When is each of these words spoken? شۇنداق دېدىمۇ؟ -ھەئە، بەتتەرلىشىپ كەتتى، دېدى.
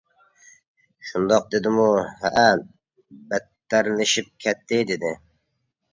شۇنداق 1.09 1.45
دېدىمۇ؟ 1.55 1.85
-ھەئە، 1.99 2.47
بەتتەرلىشىپ 3.35 4.33
كەتتى، 4.47 4.81
دېدى. 4.93 5.13